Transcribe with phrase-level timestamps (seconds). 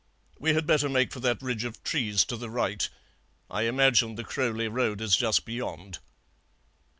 [0.39, 2.89] We had better make for that ridge of trees to the right;
[3.51, 5.99] I imagine the Crowley road is just beyond.'